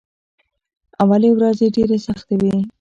[1.03, 2.55] اولې ورځې ډېرې سختې وې.